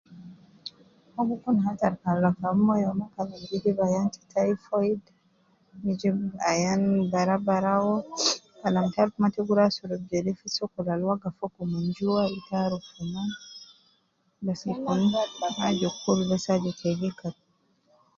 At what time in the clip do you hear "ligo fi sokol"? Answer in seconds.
10.25-10.87